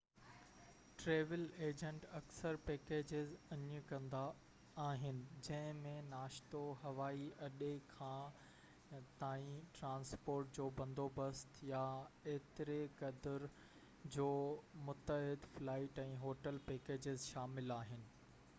[1.01, 4.21] travel agent اڪثر packages آڇ ڪندا
[4.85, 11.83] آهن جنهن ۾ ناشتو، هوائي اڏي کان/تائين ٽرانسپورٽ جو بندوبست يا
[12.33, 13.45] ايتري قدر
[14.17, 14.29] جو
[14.89, 18.11] متحد فلائيٽ ۽ هوٽل پيڪيجز شامل آهن